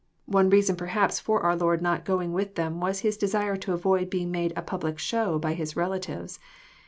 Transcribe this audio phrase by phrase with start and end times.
[0.25, 4.09] One reason perhaps for our Lord not going with them was His desire to avoid
[4.09, 6.39] being made a public show by His relatives.